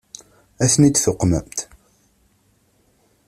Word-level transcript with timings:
Ad 0.63 0.69
ten-id-tuqmemt? 0.71 1.59